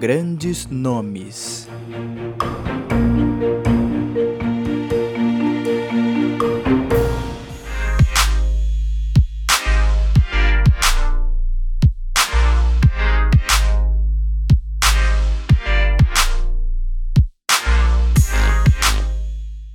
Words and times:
Grandes 0.00 0.64
nomes. 0.66 1.68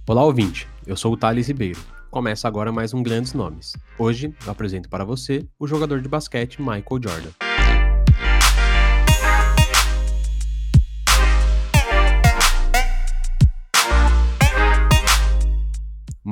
Olá, 0.08 0.24
ouvinte. 0.24 0.70
Eu 0.88 0.96
sou 0.96 1.12
o 1.12 1.18
Thales 1.18 1.50
Ribeiro. 1.50 1.78
Começa 2.10 2.48
agora 2.48 2.72
mais 2.72 2.94
um 2.94 3.04
Grandes 3.04 3.34
Nomes. 3.34 3.74
Hoje 4.00 4.34
eu 4.46 4.52
apresento 4.52 4.88
para 4.88 5.04
você 5.04 5.46
o 5.60 5.68
jogador 5.68 6.00
de 6.00 6.08
basquete 6.08 6.62
Michael 6.62 7.02
Jordan. 7.04 7.43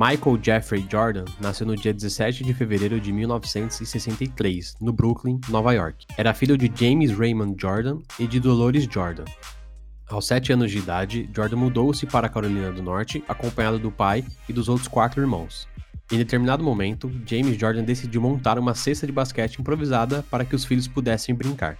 Michael 0.04 0.40
Jeffrey 0.42 0.84
Jordan 0.90 1.24
nasceu 1.40 1.64
no 1.64 1.76
dia 1.76 1.94
17 1.94 2.42
de 2.42 2.52
fevereiro 2.52 3.00
de 3.00 3.12
1963, 3.12 4.74
no 4.80 4.92
Brooklyn, 4.92 5.40
Nova 5.48 5.72
York. 5.72 6.06
Era 6.16 6.34
filho 6.34 6.58
de 6.58 6.68
James 6.74 7.16
Raymond 7.16 7.54
Jordan 7.56 8.00
e 8.18 8.26
de 8.26 8.40
Dolores 8.40 8.82
Jordan. 8.90 9.24
Aos 10.08 10.26
7 10.26 10.54
anos 10.54 10.72
de 10.72 10.78
idade, 10.78 11.30
Jordan 11.32 11.54
mudou-se 11.54 12.04
para 12.04 12.26
a 12.26 12.30
Carolina 12.30 12.72
do 12.72 12.82
Norte, 12.82 13.22
acompanhado 13.28 13.78
do 13.78 13.92
pai 13.92 14.24
e 14.48 14.52
dos 14.52 14.68
outros 14.68 14.88
quatro 14.88 15.20
irmãos. 15.20 15.68
Em 16.10 16.18
determinado 16.18 16.64
momento, 16.64 17.08
James 17.24 17.56
Jordan 17.56 17.84
decidiu 17.84 18.20
montar 18.20 18.58
uma 18.58 18.74
cesta 18.74 19.06
de 19.06 19.12
basquete 19.12 19.60
improvisada 19.60 20.24
para 20.28 20.44
que 20.44 20.56
os 20.56 20.64
filhos 20.64 20.88
pudessem 20.88 21.32
brincar. 21.32 21.78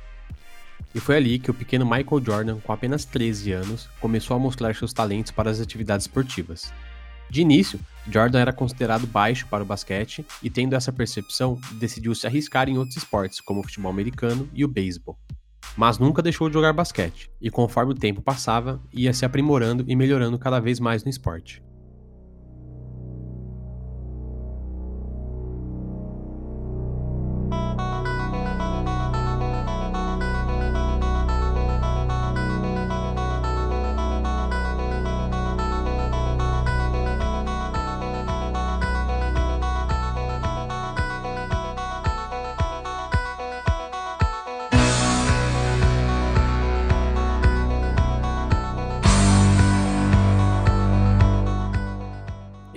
E 0.95 1.01
foi 1.01 1.17
ali 1.17 1.41
que 1.41 1.51
o 1.51 1.55
pequeno 1.55 1.85
Michael 1.85 2.25
Jordan, 2.25 2.61
com 2.61 2.73
apenas 2.73 3.05
13 3.05 3.51
anos, 3.51 3.89
começou 4.01 4.37
a 4.37 4.39
mostrar 4.39 4.77
seus 4.77 4.93
talentos 4.93 5.33
para 5.33 5.51
as 5.51 5.61
atividades 5.61 6.07
esportivas. 6.07 6.73
De 7.29 7.41
início, 7.41 7.81
Jordan 8.11 8.41
era 8.41 8.53
considerado 8.53 9.07
baixo 9.07 9.47
para 9.49 9.63
o 9.63 9.67
basquete 9.67 10.25
e, 10.43 10.51
tendo 10.51 10.75
essa 10.75 10.93
percepção, 10.93 11.59
decidiu 11.75 12.15
se 12.15 12.27
arriscar 12.27 12.69
em 12.69 12.79
outros 12.79 12.97
esportes, 12.97 13.41
como 13.41 13.61
o 13.61 13.63
futebol 13.63 13.91
americano 13.91 14.49
e 14.53 14.65
o 14.65 14.69
beisebol. 14.69 15.19
Mas 15.77 15.99
nunca 15.99 16.21
deixou 16.21 16.49
de 16.49 16.55
jogar 16.55 16.73
basquete, 16.73 17.31
e 17.41 17.51
conforme 17.51 17.93
o 17.93 17.97
tempo 17.97 18.21
passava, 18.21 18.83
ia 18.93 19.13
se 19.13 19.25
aprimorando 19.25 19.85
e 19.87 19.97
melhorando 19.97 20.39
cada 20.39 20.61
vez 20.61 20.79
mais 20.79 21.05
no 21.05 21.11
esporte. 21.11 21.63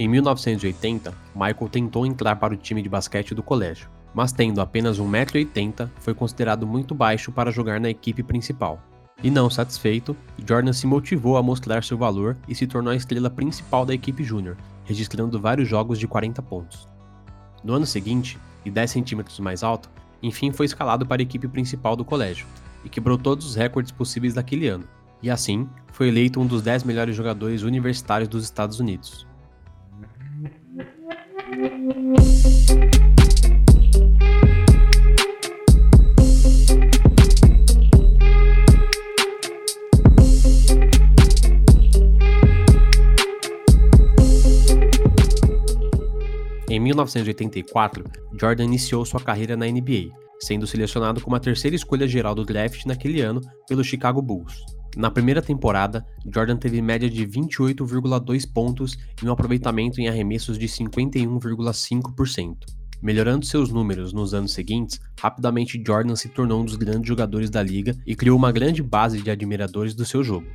Em 0.05 0.07
1980, 0.07 1.11
Michael 1.33 1.67
tentou 1.67 2.05
entrar 2.05 2.35
para 2.35 2.53
o 2.53 2.57
time 2.57 2.79
de 2.79 2.87
basquete 2.87 3.33
do 3.33 3.41
colégio, 3.41 3.89
mas 4.13 4.31
tendo 4.31 4.61
apenas 4.61 4.99
1,80m, 4.99 5.89
foi 5.95 6.13
considerado 6.13 6.67
muito 6.67 6.93
baixo 6.93 7.31
para 7.31 7.49
jogar 7.49 7.79
na 7.79 7.89
equipe 7.89 8.21
principal. 8.21 8.79
E 9.23 9.31
não 9.31 9.49
satisfeito, 9.49 10.15
Jordan 10.47 10.73
se 10.73 10.85
motivou 10.85 11.37
a 11.37 11.41
mostrar 11.41 11.83
seu 11.83 11.97
valor 11.97 12.37
e 12.47 12.53
se 12.53 12.67
tornou 12.67 12.93
a 12.93 12.95
estrela 12.95 13.31
principal 13.31 13.83
da 13.83 13.95
equipe 13.95 14.23
júnior, 14.23 14.57
registrando 14.83 15.41
vários 15.41 15.67
jogos 15.67 15.97
de 15.97 16.07
40 16.07 16.39
pontos. 16.43 16.87
No 17.63 17.73
ano 17.73 17.87
seguinte, 17.87 18.37
e 18.63 18.69
10 18.69 18.91
centímetros 18.91 19.39
mais 19.39 19.63
alto, 19.63 19.89
enfim 20.21 20.51
foi 20.51 20.67
escalado 20.67 21.03
para 21.03 21.19
a 21.19 21.23
equipe 21.23 21.47
principal 21.47 21.95
do 21.95 22.05
colégio, 22.05 22.45
e 22.83 22.89
quebrou 22.89 23.17
todos 23.17 23.43
os 23.43 23.55
recordes 23.55 23.91
possíveis 23.91 24.35
daquele 24.35 24.67
ano, 24.67 24.87
e 25.19 25.31
assim 25.31 25.67
foi 25.91 26.09
eleito 26.09 26.39
um 26.39 26.45
dos 26.45 26.61
10 26.61 26.83
melhores 26.83 27.15
jogadores 27.15 27.63
universitários 27.63 28.29
dos 28.29 28.43
Estados 28.43 28.79
Unidos. 28.79 29.25
Em 31.85 31.89
1984, 46.79 48.03
Jordan 48.39 48.63
iniciou 48.63 49.05
sua 49.05 49.19
carreira 49.19 49.55
na 49.55 49.67
NBA, 49.67 50.09
sendo 50.39 50.65
selecionado 50.65 51.21
como 51.21 51.35
a 51.35 51.39
terceira 51.39 51.75
escolha 51.75 52.07
geral 52.07 52.33
do 52.33 52.43
draft 52.43 52.83
naquele 52.87 53.21
ano 53.21 53.41
pelo 53.67 53.83
Chicago 53.83 54.23
Bulls. 54.23 54.74
Na 54.95 55.11
primeira 55.11 55.41
temporada, 55.41 56.05
Jordan 56.33 56.55
teve 56.55 56.81
média 56.81 57.09
de 57.09 57.27
28,2 57.27 58.49
pontos 58.51 58.97
e 59.21 59.25
um 59.27 59.31
aproveitamento 59.31 59.99
em 59.99 60.07
arremessos 60.07 60.57
de 60.57 60.67
51,5%. 60.67 62.55
Melhorando 63.01 63.45
seus 63.45 63.69
números 63.69 64.13
nos 64.13 64.33
anos 64.33 64.53
seguintes, 64.53 64.99
rapidamente 65.19 65.83
Jordan 65.85 66.15
se 66.15 66.29
tornou 66.29 66.61
um 66.61 66.65
dos 66.65 66.77
grandes 66.77 67.07
jogadores 67.07 67.49
da 67.49 67.61
liga 67.61 67.95
e 68.05 68.15
criou 68.15 68.37
uma 68.37 68.51
grande 68.51 68.81
base 68.81 69.21
de 69.21 69.29
admiradores 69.29 69.93
do 69.93 70.05
seu 70.05 70.23
jogo. 70.23 70.47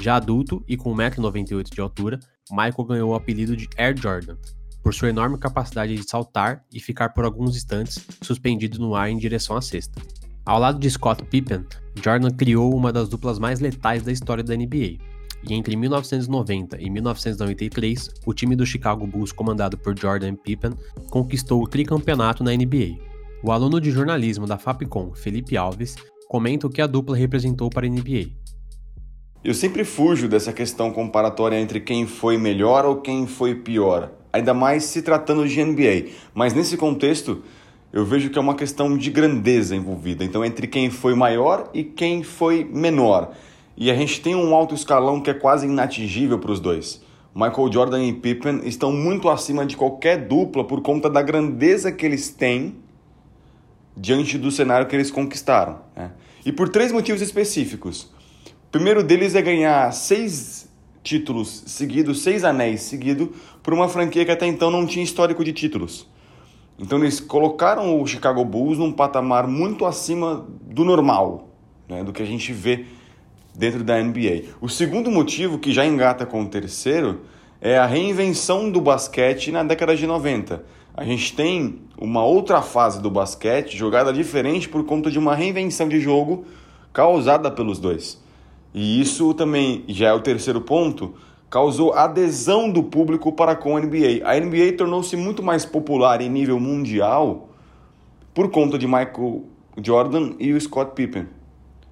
Já 0.00 0.16
adulto 0.16 0.64
e 0.68 0.76
com 0.76 0.94
1,98m 0.94 1.74
de 1.74 1.80
altura, 1.80 2.20
Michael 2.50 2.84
ganhou 2.86 3.10
o 3.10 3.14
apelido 3.14 3.56
de 3.56 3.68
Air 3.76 3.96
Jordan, 4.00 4.36
por 4.82 4.94
sua 4.94 5.08
enorme 5.08 5.38
capacidade 5.38 5.96
de 5.96 6.08
saltar 6.08 6.64
e 6.72 6.78
ficar 6.78 7.08
por 7.10 7.24
alguns 7.24 7.56
instantes 7.56 8.06
suspendido 8.22 8.78
no 8.78 8.94
ar 8.94 9.10
em 9.10 9.18
direção 9.18 9.56
à 9.56 9.62
cesta. 9.62 10.00
Ao 10.44 10.58
lado 10.58 10.78
de 10.78 10.90
Scott 10.90 11.24
Pippen, 11.24 11.64
Jordan 12.02 12.30
criou 12.30 12.74
uma 12.74 12.92
das 12.92 13.08
duplas 13.08 13.38
mais 13.38 13.60
letais 13.60 14.02
da 14.02 14.12
história 14.12 14.42
da 14.42 14.56
NBA. 14.56 14.98
E 15.46 15.52
entre 15.52 15.76
1990 15.76 16.80
e 16.80 16.88
1993, 16.88 18.08
o 18.24 18.32
time 18.32 18.56
do 18.56 18.64
Chicago 18.64 19.06
Bulls, 19.06 19.32
comandado 19.32 19.76
por 19.76 19.98
Jordan 19.98 20.34
Pippen, 20.34 20.72
conquistou 21.10 21.62
o 21.62 21.68
tricampeonato 21.68 22.42
na 22.42 22.52
NBA. 22.52 22.96
O 23.42 23.52
aluno 23.52 23.78
de 23.78 23.90
jornalismo 23.90 24.46
da 24.46 24.56
Fapcom, 24.56 25.12
Felipe 25.14 25.56
Alves, 25.56 25.96
comenta 26.28 26.66
o 26.66 26.70
que 26.70 26.80
a 26.80 26.86
dupla 26.86 27.14
representou 27.14 27.68
para 27.68 27.86
a 27.86 27.90
NBA. 27.90 28.30
Eu 29.44 29.52
sempre 29.52 29.84
fujo 29.84 30.26
dessa 30.26 30.54
questão 30.54 30.90
comparatória 30.90 31.60
entre 31.60 31.78
quem 31.78 32.06
foi 32.06 32.38
melhor 32.38 32.86
ou 32.86 33.02
quem 33.02 33.26
foi 33.26 33.54
pior, 33.54 34.10
ainda 34.32 34.54
mais 34.54 34.84
se 34.84 35.02
tratando 35.02 35.46
de 35.46 35.62
NBA. 35.62 36.10
Mas 36.32 36.54
nesse 36.54 36.78
contexto, 36.78 37.42
eu 37.94 38.04
vejo 38.04 38.28
que 38.28 38.36
é 38.36 38.40
uma 38.40 38.56
questão 38.56 38.98
de 38.98 39.08
grandeza 39.08 39.76
envolvida. 39.76 40.24
Então, 40.24 40.44
entre 40.44 40.66
quem 40.66 40.90
foi 40.90 41.14
maior 41.14 41.70
e 41.72 41.84
quem 41.84 42.24
foi 42.24 42.64
menor. 42.64 43.32
E 43.76 43.88
a 43.88 43.94
gente 43.94 44.20
tem 44.20 44.34
um 44.34 44.52
alto 44.52 44.74
escalão 44.74 45.20
que 45.20 45.30
é 45.30 45.34
quase 45.34 45.66
inatingível 45.66 46.40
para 46.40 46.50
os 46.50 46.58
dois. 46.58 47.00
Michael 47.32 47.72
Jordan 47.72 48.04
e 48.04 48.12
Pippen 48.12 48.62
estão 48.64 48.90
muito 48.90 49.28
acima 49.28 49.64
de 49.64 49.76
qualquer 49.76 50.26
dupla 50.26 50.64
por 50.64 50.82
conta 50.82 51.08
da 51.08 51.22
grandeza 51.22 51.92
que 51.92 52.04
eles 52.04 52.30
têm 52.30 52.74
diante 53.96 54.36
do 54.38 54.50
cenário 54.50 54.88
que 54.88 54.96
eles 54.96 55.12
conquistaram. 55.12 55.78
Né? 55.94 56.10
E 56.44 56.50
por 56.50 56.68
três 56.70 56.90
motivos 56.90 57.22
específicos. 57.22 58.12
O 58.66 58.72
primeiro 58.72 59.04
deles 59.04 59.36
é 59.36 59.42
ganhar 59.42 59.92
seis 59.92 60.68
títulos 61.00 61.62
seguidos, 61.68 62.24
seis 62.24 62.42
anéis 62.42 62.82
seguidos, 62.82 63.28
por 63.62 63.72
uma 63.72 63.88
franquia 63.88 64.24
que 64.24 64.32
até 64.32 64.48
então 64.48 64.68
não 64.68 64.84
tinha 64.84 65.04
histórico 65.04 65.44
de 65.44 65.52
títulos. 65.52 66.12
Então 66.78 66.98
eles 66.98 67.20
colocaram 67.20 68.00
o 68.00 68.06
Chicago 68.06 68.44
Bulls 68.44 68.78
num 68.78 68.92
patamar 68.92 69.46
muito 69.46 69.86
acima 69.86 70.46
do 70.62 70.84
normal, 70.84 71.48
né, 71.88 72.02
do 72.02 72.12
que 72.12 72.22
a 72.22 72.26
gente 72.26 72.52
vê 72.52 72.86
dentro 73.54 73.84
da 73.84 74.02
NBA. 74.02 74.44
O 74.60 74.68
segundo 74.68 75.10
motivo, 75.10 75.58
que 75.58 75.72
já 75.72 75.86
engata 75.86 76.26
com 76.26 76.42
o 76.42 76.48
terceiro, 76.48 77.20
é 77.60 77.78
a 77.78 77.86
reinvenção 77.86 78.70
do 78.70 78.80
basquete 78.80 79.52
na 79.52 79.62
década 79.62 79.96
de 79.96 80.06
90. 80.06 80.64
A 80.96 81.04
gente 81.04 81.34
tem 81.34 81.80
uma 81.96 82.24
outra 82.24 82.60
fase 82.60 83.00
do 83.00 83.10
basquete, 83.10 83.76
jogada 83.76 84.12
diferente 84.12 84.68
por 84.68 84.84
conta 84.84 85.10
de 85.10 85.18
uma 85.18 85.34
reinvenção 85.34 85.88
de 85.88 86.00
jogo 86.00 86.44
causada 86.92 87.50
pelos 87.50 87.78
dois. 87.78 88.22
E 88.72 89.00
isso 89.00 89.32
também 89.34 89.84
já 89.88 90.08
é 90.08 90.12
o 90.12 90.20
terceiro 90.20 90.60
ponto, 90.60 91.14
causou 91.54 91.92
adesão 91.92 92.68
do 92.68 92.82
público 92.82 93.30
para 93.30 93.54
com 93.54 93.76
a 93.76 93.80
NBA. 93.80 94.24
A 94.24 94.34
NBA 94.40 94.72
tornou-se 94.76 95.14
muito 95.14 95.40
mais 95.40 95.64
popular 95.64 96.20
em 96.20 96.28
nível 96.28 96.58
mundial 96.58 97.48
por 98.34 98.50
conta 98.50 98.76
de 98.76 98.88
Michael 98.88 99.44
Jordan 99.80 100.32
e 100.40 100.52
o 100.52 100.60
Scott 100.60 100.96
Pippen. 100.96 101.28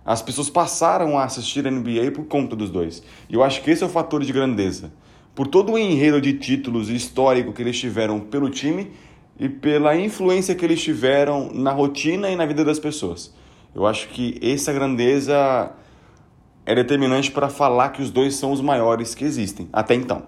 As 0.04 0.20
pessoas 0.20 0.50
passaram 0.50 1.16
a 1.16 1.22
assistir 1.22 1.64
a 1.64 1.70
NBA 1.70 2.10
por 2.12 2.24
conta 2.24 2.56
dos 2.56 2.70
dois. 2.70 3.04
E 3.30 3.34
eu 3.34 3.42
acho 3.44 3.62
que 3.62 3.70
esse 3.70 3.84
é 3.84 3.86
o 3.86 3.88
fator 3.88 4.24
de 4.24 4.32
grandeza. 4.32 4.92
Por 5.32 5.46
todo 5.46 5.74
o 5.74 5.78
enredo 5.78 6.20
de 6.20 6.32
títulos 6.32 6.90
histórico 6.90 7.52
que 7.52 7.62
eles 7.62 7.78
tiveram 7.78 8.18
pelo 8.18 8.50
time 8.50 8.90
e 9.38 9.48
pela 9.48 9.96
influência 9.96 10.56
que 10.56 10.64
eles 10.64 10.82
tiveram 10.82 11.52
na 11.54 11.70
rotina 11.70 12.28
e 12.30 12.34
na 12.34 12.46
vida 12.46 12.64
das 12.64 12.80
pessoas. 12.80 13.32
Eu 13.72 13.86
acho 13.86 14.08
que 14.08 14.40
essa 14.42 14.72
grandeza 14.72 15.70
é 16.64 16.74
determinante 16.74 17.30
para 17.30 17.48
falar 17.48 17.90
que 17.90 18.02
os 18.02 18.10
dois 18.10 18.36
são 18.36 18.52
os 18.52 18.60
maiores 18.60 19.14
que 19.14 19.24
existem 19.24 19.68
até 19.72 19.94
então. 19.94 20.26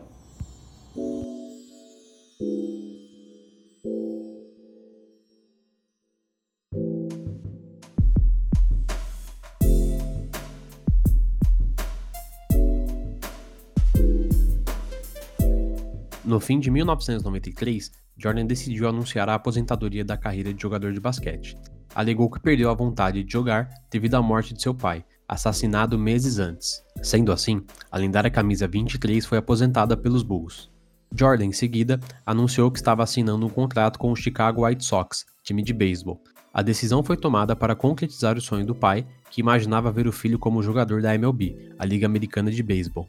No 16.24 16.40
fim 16.40 16.58
de 16.58 16.70
1993, 16.70 17.92
Jordan 18.16 18.46
decidiu 18.46 18.88
anunciar 18.88 19.28
a 19.28 19.34
aposentadoria 19.34 20.04
da 20.04 20.16
carreira 20.16 20.52
de 20.52 20.60
jogador 20.60 20.92
de 20.92 20.98
basquete. 20.98 21.56
Alegou 21.94 22.28
que 22.28 22.40
perdeu 22.40 22.70
a 22.70 22.74
vontade 22.74 23.22
de 23.22 23.32
jogar 23.32 23.68
devido 23.88 24.14
à 24.14 24.22
morte 24.22 24.52
de 24.52 24.60
seu 24.60 24.74
pai, 24.74 25.04
assassinado 25.28 25.98
meses 25.98 26.38
antes. 26.38 26.82
Sendo 27.02 27.32
assim, 27.32 27.62
a 27.90 27.98
lendária 27.98 28.30
camisa 28.30 28.68
23 28.68 29.24
foi 29.26 29.38
aposentada 29.38 29.96
pelos 29.96 30.22
Bulls. 30.22 30.70
Jordan, 31.16 31.46
em 31.46 31.52
seguida, 31.52 32.00
anunciou 32.26 32.70
que 32.70 32.78
estava 32.78 33.02
assinando 33.02 33.46
um 33.46 33.50
contrato 33.50 33.98
com 33.98 34.10
o 34.10 34.16
Chicago 34.16 34.66
White 34.66 34.84
Sox, 34.84 35.24
time 35.42 35.62
de 35.62 35.72
beisebol. 35.72 36.20
A 36.52 36.62
decisão 36.62 37.02
foi 37.02 37.16
tomada 37.16 37.56
para 37.56 37.74
concretizar 37.74 38.36
o 38.36 38.40
sonho 38.40 38.64
do 38.64 38.74
pai, 38.74 39.06
que 39.30 39.40
imaginava 39.40 39.90
ver 39.90 40.06
o 40.06 40.12
filho 40.12 40.38
como 40.38 40.62
jogador 40.62 41.02
da 41.02 41.14
MLB, 41.14 41.72
a 41.78 41.84
Liga 41.84 42.06
Americana 42.06 42.50
de 42.50 42.62
Beisebol. 42.62 43.08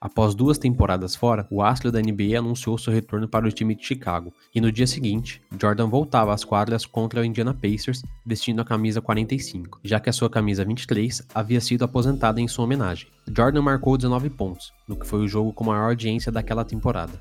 Após 0.00 0.32
duas 0.32 0.58
temporadas 0.58 1.16
fora, 1.16 1.44
o 1.50 1.60
astro 1.60 1.90
da 1.90 2.00
NBA 2.00 2.38
anunciou 2.38 2.78
seu 2.78 2.92
retorno 2.92 3.26
para 3.26 3.48
o 3.48 3.50
time 3.50 3.74
de 3.74 3.84
Chicago, 3.84 4.32
e 4.54 4.60
no 4.60 4.70
dia 4.70 4.86
seguinte, 4.86 5.42
Jordan 5.60 5.88
voltava 5.88 6.32
às 6.32 6.44
quadras 6.44 6.86
contra 6.86 7.20
o 7.20 7.24
Indiana 7.24 7.52
Pacers 7.52 8.02
vestindo 8.24 8.60
a 8.60 8.64
camisa 8.64 9.00
45, 9.00 9.80
já 9.82 9.98
que 9.98 10.08
a 10.08 10.12
sua 10.12 10.30
camisa 10.30 10.64
23 10.64 11.26
havia 11.34 11.60
sido 11.60 11.84
aposentada 11.84 12.40
em 12.40 12.46
sua 12.46 12.64
homenagem. 12.64 13.08
Jordan 13.36 13.62
marcou 13.62 13.96
19 13.96 14.30
pontos, 14.30 14.72
no 14.86 14.94
que 14.94 15.06
foi 15.06 15.18
o 15.18 15.26
jogo 15.28 15.52
com 15.52 15.64
maior 15.64 15.88
audiência 15.88 16.30
daquela 16.30 16.64
temporada. 16.64 17.20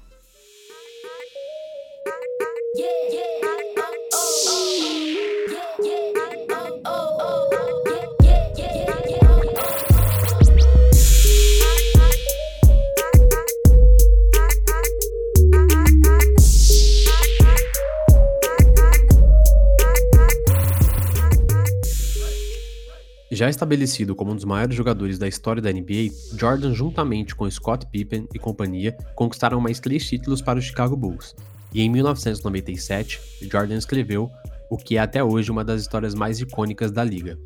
Já 23.38 23.52
estabelecido 23.52 24.16
como 24.16 24.32
um 24.32 24.36
dos 24.36 24.46
maiores 24.46 24.76
jogadores 24.76 25.20
da 25.20 25.28
história 25.28 25.62
da 25.62 25.72
NBA, 25.72 26.12
Jordan, 26.36 26.74
juntamente 26.74 27.36
com 27.36 27.48
Scott 27.52 27.86
Pippen 27.86 28.28
e 28.34 28.40
companhia, 28.40 28.98
conquistaram 29.14 29.62
mais 29.62 29.80
três 29.80 30.10
títulos 30.10 30.42
para 30.42 30.58
o 30.58 30.62
Chicago 30.62 30.98
Bulls. 30.98 31.36
E 31.72 31.84
em 31.84 31.88
1997, 31.88 33.22
Jordan 33.44 33.76
escreveu 33.76 34.28
o 34.72 34.76
que 34.76 34.98
é 34.98 35.02
até 35.02 35.24
hoje 35.24 35.52
uma 35.52 35.64
das 35.64 35.82
histórias 35.82 36.16
mais 36.16 36.40
icônicas 36.40 36.92
da 36.92 37.04
liga. 37.04 37.38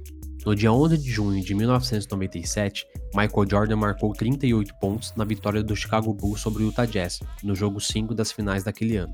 No 0.46 0.56
dia 0.56 0.72
11 0.72 0.98
de 0.98 1.12
junho 1.12 1.44
de 1.44 1.54
1997, 1.54 2.88
Michael 3.14 3.50
Jordan 3.50 3.76
marcou 3.76 4.14
38 4.14 4.74
pontos 4.80 5.14
na 5.18 5.26
vitória 5.26 5.62
do 5.62 5.76
Chicago 5.76 6.14
Bulls 6.14 6.40
sobre 6.40 6.64
o 6.64 6.68
Utah 6.68 6.86
Jazz, 6.86 7.20
no 7.44 7.54
jogo 7.54 7.82
5 7.82 8.16
das 8.16 8.32
finais 8.32 8.64
daquele 8.64 8.96
ano. 8.96 9.14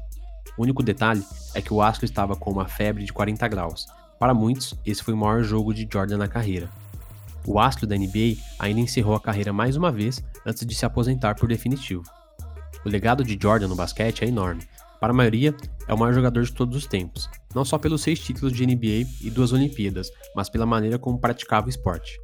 O 0.56 0.62
único 0.62 0.84
detalhe 0.84 1.24
é 1.56 1.62
que 1.62 1.74
o 1.74 1.82
astro 1.82 2.06
estava 2.06 2.36
com 2.36 2.52
uma 2.52 2.68
febre 2.68 3.04
de 3.04 3.12
40 3.12 3.48
graus, 3.48 3.88
para 4.20 4.34
muitos, 4.34 4.74
esse 4.86 5.04
foi 5.04 5.14
o 5.14 5.18
maior 5.18 5.44
jogo 5.44 5.74
de 5.74 5.88
Jordan 5.92 6.18
na 6.18 6.28
carreira. 6.28 6.70
O 7.46 7.60
astro 7.60 7.88
da 7.88 7.96
NBA 7.96 8.36
ainda 8.60 8.82
encerrou 8.82 9.16
a 9.16 9.22
carreira 9.22 9.54
mais 9.54 9.76
uma 9.76 9.92
vez 9.92 10.24
antes 10.46 10.66
de 10.66 10.76
se 10.76 10.86
aposentar 10.86 11.36
por 11.36 11.48
definitivo. 11.48 12.04
O 12.86 12.90
legado 12.90 13.24
de 13.24 13.38
Jordan 13.42 13.68
no 13.68 13.76
basquete 13.76 14.24
é 14.24 14.28
enorme. 14.28 14.68
Para 15.00 15.14
a 15.14 15.16
maioria, 15.16 15.56
é 15.88 15.94
o 15.94 15.98
maior 15.98 16.14
jogador 16.14 16.44
de 16.44 16.52
todos 16.52 16.76
os 16.76 16.88
tempos, 16.88 17.30
não 17.54 17.64
só 17.64 17.78
pelos 17.78 18.02
seis 18.02 18.20
títulos 18.20 18.52
de 18.52 18.66
NBA 18.66 19.08
e 19.22 19.30
duas 19.30 19.54
Olimpíadas, 19.54 20.10
mas 20.36 20.50
pela 20.50 20.66
maneira 20.66 20.98
como 20.98 21.20
praticava 21.20 21.68
o 21.68 21.70
esporte. 21.70 22.20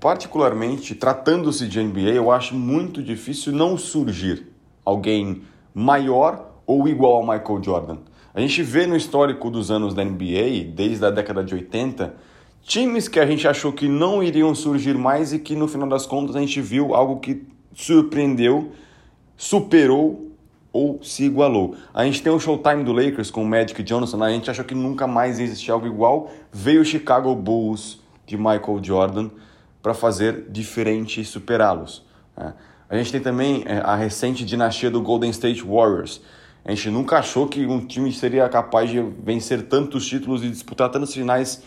Particularmente, 0.00 0.94
tratando-se 0.94 1.68
de 1.68 1.82
NBA, 1.82 2.10
eu 2.10 2.30
acho 2.30 2.54
muito 2.54 3.02
difícil 3.02 3.52
não 3.52 3.76
surgir 3.76 4.46
alguém 4.84 5.42
maior 5.74 6.52
ou 6.66 6.88
igual 6.88 7.16
ao 7.16 7.22
Michael 7.22 7.62
Jordan. 7.62 7.98
A 8.34 8.40
gente 8.40 8.62
vê 8.62 8.86
no 8.86 8.96
histórico 8.96 9.50
dos 9.50 9.70
anos 9.70 9.92
da 9.92 10.02
NBA, 10.02 10.72
desde 10.74 11.04
a 11.04 11.10
década 11.10 11.44
de 11.44 11.54
80, 11.54 12.14
times 12.62 13.06
que 13.06 13.20
a 13.20 13.26
gente 13.26 13.46
achou 13.46 13.72
que 13.72 13.88
não 13.88 14.22
iriam 14.22 14.54
surgir 14.54 14.96
mais 14.96 15.32
e 15.32 15.38
que 15.38 15.54
no 15.54 15.68
final 15.68 15.88
das 15.88 16.06
contas 16.06 16.34
a 16.34 16.40
gente 16.40 16.60
viu 16.60 16.94
algo 16.94 17.20
que 17.20 17.46
surpreendeu, 17.74 18.72
superou 19.36 20.30
ou 20.72 20.98
se 21.02 21.24
igualou. 21.24 21.76
A 21.92 22.04
gente 22.04 22.22
tem 22.22 22.32
o 22.32 22.40
Showtime 22.40 22.82
do 22.82 22.92
Lakers 22.92 23.30
com 23.30 23.42
o 23.42 23.46
Magic 23.46 23.82
Johnson, 23.82 24.22
a 24.22 24.30
gente 24.30 24.50
achou 24.50 24.64
que 24.64 24.74
nunca 24.74 25.06
mais 25.06 25.38
existia 25.38 25.74
algo 25.74 25.86
igual. 25.86 26.30
Veio 26.50 26.80
o 26.80 26.84
Chicago 26.84 27.34
Bulls 27.34 28.00
de 28.26 28.38
Michael 28.38 28.80
Jordan 28.82 29.30
para 29.82 29.92
fazer 29.92 30.46
diferente 30.50 31.20
e 31.20 31.24
superá-los. 31.24 32.02
Né? 32.34 32.54
A 32.88 32.96
gente 32.96 33.12
tem 33.12 33.20
também 33.20 33.62
é, 33.66 33.78
a 33.78 33.94
recente 33.94 34.44
dinastia 34.44 34.90
do 34.90 35.02
Golden 35.02 35.30
State 35.30 35.62
Warriors 35.62 36.22
a 36.64 36.70
gente 36.70 36.90
nunca 36.90 37.18
achou 37.18 37.48
que 37.48 37.66
um 37.66 37.84
time 37.84 38.12
seria 38.12 38.48
capaz 38.48 38.88
de 38.88 39.00
vencer 39.00 39.62
tantos 39.62 40.06
títulos 40.06 40.44
e 40.44 40.48
disputar 40.48 40.88
tantas 40.90 41.12
finais 41.12 41.62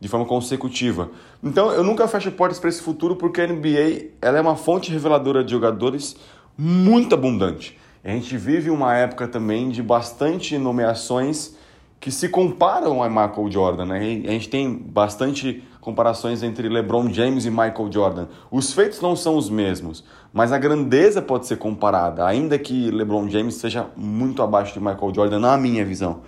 de 0.00 0.08
forma 0.08 0.24
consecutiva. 0.24 1.10
Então 1.42 1.70
eu 1.70 1.84
nunca 1.84 2.08
fecho 2.08 2.30
portas 2.32 2.58
para 2.58 2.70
esse 2.70 2.80
futuro 2.80 3.16
porque 3.16 3.40
a 3.40 3.46
NBA 3.46 4.10
ela 4.22 4.38
é 4.38 4.40
uma 4.40 4.56
fonte 4.56 4.90
reveladora 4.90 5.44
de 5.44 5.50
jogadores 5.50 6.16
muito 6.56 7.14
abundante. 7.14 7.78
A 8.02 8.10
gente 8.10 8.36
vive 8.36 8.70
uma 8.70 8.96
época 8.96 9.28
também 9.28 9.68
de 9.68 9.82
bastante 9.82 10.56
nomeações 10.56 11.56
que 12.00 12.10
se 12.10 12.28
comparam 12.28 13.02
a 13.02 13.08
Michael 13.08 13.50
Jordan. 13.50 13.86
Né? 13.86 14.22
A 14.26 14.30
gente 14.30 14.48
tem 14.48 14.72
bastante 14.72 15.62
comparações 15.80 16.42
entre 16.42 16.68
LeBron 16.68 17.12
James 17.12 17.44
e 17.44 17.50
Michael 17.50 17.88
Jordan. 17.90 18.26
Os 18.50 18.72
feitos 18.72 19.00
não 19.00 19.16
são 19.16 19.36
os 19.36 19.48
mesmos, 19.48 20.04
mas 20.32 20.52
a 20.52 20.58
grandeza 20.58 21.22
pode 21.22 21.46
ser 21.46 21.56
comparada, 21.56 22.26
ainda 22.26 22.58
que 22.58 22.90
LeBron 22.90 23.28
James 23.28 23.54
seja 23.54 23.86
muito 23.96 24.42
abaixo 24.42 24.74
de 24.74 24.80
Michael 24.80 25.14
Jordan, 25.14 25.38
na 25.38 25.56
minha 25.56 25.84
visão. 25.84 26.20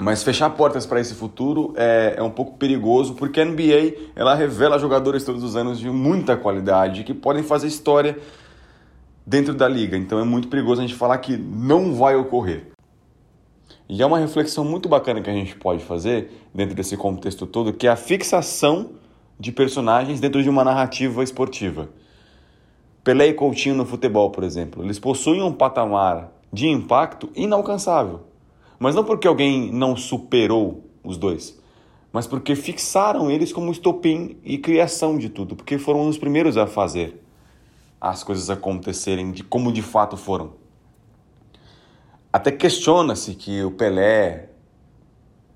Mas 0.00 0.22
fechar 0.22 0.48
portas 0.50 0.86
para 0.86 1.00
esse 1.00 1.12
futuro 1.12 1.74
é, 1.76 2.14
é 2.16 2.22
um 2.22 2.30
pouco 2.30 2.56
perigoso, 2.56 3.14
porque 3.14 3.40
a 3.40 3.44
NBA 3.44 4.12
ela 4.14 4.34
revela 4.34 4.78
jogadores 4.78 5.24
todos 5.24 5.42
os 5.42 5.56
anos 5.56 5.80
de 5.80 5.90
muita 5.90 6.36
qualidade 6.36 7.02
que 7.02 7.12
podem 7.12 7.42
fazer 7.42 7.66
história 7.66 8.16
dentro 9.26 9.52
da 9.52 9.66
liga. 9.66 9.96
Então 9.96 10.20
é 10.20 10.24
muito 10.24 10.46
perigoso 10.46 10.80
a 10.80 10.86
gente 10.86 10.94
falar 10.94 11.18
que 11.18 11.36
não 11.36 11.94
vai 11.94 12.14
ocorrer. 12.14 12.77
E 13.88 14.02
é 14.02 14.06
uma 14.06 14.18
reflexão 14.18 14.64
muito 14.64 14.86
bacana 14.86 15.22
que 15.22 15.30
a 15.30 15.32
gente 15.32 15.56
pode 15.56 15.82
fazer 15.82 16.30
dentro 16.54 16.74
desse 16.74 16.94
contexto 16.94 17.46
todo, 17.46 17.72
que 17.72 17.86
é 17.86 17.90
a 17.90 17.96
fixação 17.96 18.90
de 19.40 19.50
personagens 19.50 20.20
dentro 20.20 20.42
de 20.42 20.50
uma 20.50 20.62
narrativa 20.62 21.22
esportiva. 21.22 21.88
Pelé 23.02 23.28
e 23.28 23.32
Coutinho 23.32 23.74
no 23.74 23.86
futebol, 23.86 24.30
por 24.30 24.44
exemplo, 24.44 24.84
eles 24.84 24.98
possuem 24.98 25.40
um 25.40 25.52
patamar 25.52 26.30
de 26.52 26.68
impacto 26.68 27.30
inalcançável. 27.34 28.20
Mas 28.78 28.94
não 28.94 29.04
porque 29.04 29.26
alguém 29.26 29.72
não 29.72 29.96
superou 29.96 30.84
os 31.02 31.16
dois, 31.16 31.58
mas 32.12 32.26
porque 32.26 32.54
fixaram 32.54 33.30
eles 33.30 33.52
como 33.54 33.72
estopim 33.72 34.36
e 34.44 34.58
criação 34.58 35.16
de 35.16 35.30
tudo, 35.30 35.56
porque 35.56 35.78
foram 35.78 36.06
os 36.06 36.18
primeiros 36.18 36.58
a 36.58 36.66
fazer 36.66 37.24
as 37.98 38.22
coisas 38.22 38.50
acontecerem 38.50 39.32
de 39.32 39.42
como 39.42 39.72
de 39.72 39.80
fato 39.80 40.16
foram. 40.16 40.52
Até 42.32 42.52
questiona-se 42.52 43.34
que 43.34 43.62
o 43.62 43.70
Pelé, 43.70 44.50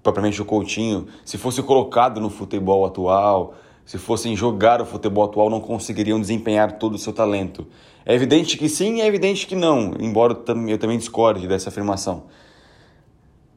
propriamente 0.02 0.40
o 0.40 0.44
Coutinho, 0.44 1.06
se 1.24 1.36
fosse 1.36 1.62
colocado 1.62 2.18
no 2.18 2.30
futebol 2.30 2.86
atual, 2.86 3.54
se 3.84 3.98
fossem 3.98 4.34
jogar 4.34 4.80
o 4.80 4.86
futebol 4.86 5.24
atual, 5.24 5.50
não 5.50 5.60
conseguiriam 5.60 6.18
desempenhar 6.18 6.72
todo 6.78 6.94
o 6.94 6.98
seu 6.98 7.12
talento. 7.12 7.66
É 8.06 8.14
evidente 8.14 8.56
que 8.56 8.68
sim, 8.68 9.02
é 9.02 9.06
evidente 9.06 9.46
que 9.46 9.54
não, 9.54 9.92
embora 10.00 10.32
eu 10.32 10.78
também 10.78 10.96
discorde 10.96 11.46
dessa 11.46 11.68
afirmação. 11.68 12.24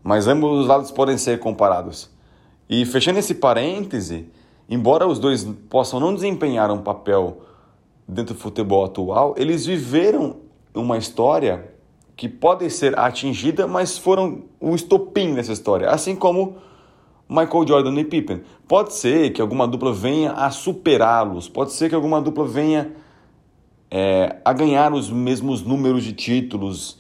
Mas 0.04 0.28
ambos 0.28 0.60
os 0.60 0.68
lados 0.68 0.92
podem 0.92 1.18
ser 1.18 1.40
comparados. 1.40 2.10
E 2.70 2.86
fechando 2.86 3.20
esse 3.20 3.36
parêntese, 3.36 4.28
embora 4.68 5.08
os 5.08 5.20
dois 5.20 5.46
possam 5.70 6.00
não 6.00 6.14
desempenhar 6.14 6.70
um 6.70 6.82
papel 6.82 7.42
dentro 8.08 8.36
do 8.36 8.40
futebol 8.40 8.84
atual, 8.84 9.36
eles 9.38 9.66
viveram 9.66 10.38
uma 10.74 10.98
história 10.98 11.75
que 12.16 12.30
pode 12.30 12.70
ser 12.70 12.98
atingida, 12.98 13.68
mas 13.68 13.98
foram 13.98 14.44
o 14.60 14.74
estopim 14.74 15.34
dessa 15.34 15.52
história, 15.52 15.90
assim 15.90 16.16
como 16.16 16.56
Michael 17.28 17.68
Jordan 17.68 18.00
e 18.00 18.06
Pippen. 18.06 18.42
Pode 18.68 18.94
ser 18.94 19.34
que 19.34 19.42
alguma 19.42 19.68
dupla 19.68 19.94
venha 19.94 20.32
a 20.32 20.50
superá-los, 20.50 21.50
pode 21.50 21.74
ser 21.74 21.90
que 21.90 21.96
alguma 21.96 22.22
dupla 22.22 22.46
venha 22.46 22.94
é, 23.92 24.38
a 24.46 24.54
ganhar 24.54 24.94
os 24.94 25.10
mesmos 25.10 25.62
números 25.62 26.04
de 26.04 26.14
títulos 26.14 27.00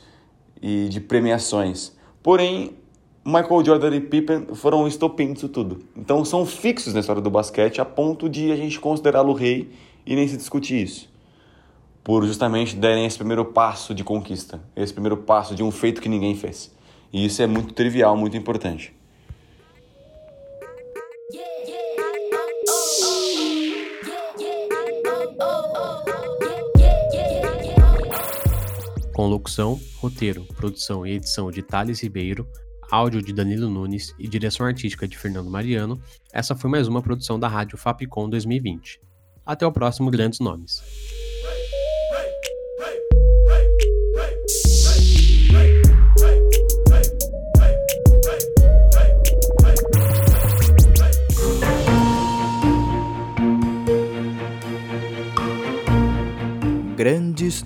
e 0.62 0.88
de 0.89 1.00
premiações. 1.00 1.95
Porém, 2.22 2.75
Michael 3.24 3.65
Jordan 3.65 3.95
e 3.95 4.01
Pippen 4.01 4.48
foram 4.53 4.84
o 4.84 4.88
estopim 4.88 5.34
disso 5.34 5.50
tudo. 5.50 5.79
Então 5.95 6.25
são 6.25 6.45
fixos 6.45 6.93
na 6.93 7.00
história 7.00 7.22
do 7.22 7.29
basquete 7.29 7.79
a 7.79 7.86
ponto 7.86 8.29
de 8.29 8.51
a 8.51 8.55
gente 8.55 8.79
considerá-lo 8.79 9.34
rei 9.34 9.72
e 10.05 10.15
nem 10.15 10.27
se 10.27 10.38
discutir 10.38 10.84
isso. 10.84 11.14
Por 12.06 12.24
justamente 12.24 12.76
darem 12.76 13.04
esse 13.04 13.18
primeiro 13.18 13.44
passo 13.44 13.92
de 13.96 14.04
conquista, 14.04 14.62
esse 14.76 14.94
primeiro 14.94 15.18
passo 15.18 15.56
de 15.56 15.64
um 15.64 15.72
feito 15.72 16.00
que 16.00 16.08
ninguém 16.08 16.36
fez. 16.36 16.72
E 17.12 17.26
isso 17.26 17.42
é 17.42 17.48
muito 17.48 17.74
trivial, 17.74 18.16
muito 18.16 18.38
importante. 18.38 18.96
Com 29.12 29.26
locução, 29.28 29.80
roteiro, 29.98 30.46
produção 30.56 31.08
e 31.08 31.14
edição 31.14 31.50
de 31.50 31.64
Thales 31.64 32.04
Ribeiro, 32.04 32.48
áudio 32.92 33.20
de 33.20 33.34
Danilo 33.34 33.68
Nunes 33.68 34.14
e 34.20 34.28
direção 34.28 34.68
artística 34.68 35.08
de 35.08 35.18
Fernando 35.18 35.50
Mariano, 35.50 36.00
essa 36.32 36.56
foi 36.56 36.70
mais 36.70 36.88
uma 36.88 37.02
produção 37.02 37.40
da 37.40 37.48
Rádio 37.48 37.80
Fapcom 37.80 38.30
2020. 38.30 39.02
Até 39.44 39.66
o 39.66 39.72
próximo 39.72 40.12
Grandes 40.12 40.40
Nomes. 40.40 40.84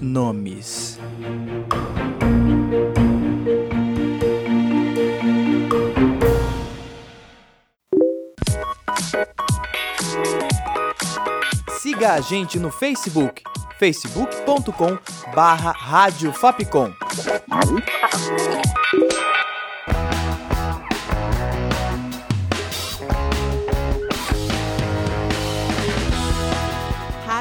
Nomes. 0.02 0.98
Siga 11.82 12.14
a 12.14 12.22
gente 12.22 12.58
no 12.60 12.72
Facebook, 12.72 13.44
facebook.com 13.78 14.98
barra 15.36 15.74